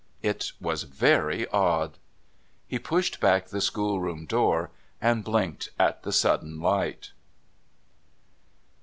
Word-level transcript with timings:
It 0.23 0.53
was 0.59 0.81
very 0.81 1.47
odd. 1.49 1.99
He 2.67 2.79
pushed 2.79 3.19
back 3.19 3.49
the 3.49 3.61
schoolroom 3.61 4.25
door 4.25 4.71
and 4.99 5.23
blinked 5.23 5.69
at 5.77 6.01
the 6.01 6.11
sudden 6.11 6.59
light. 6.59 7.11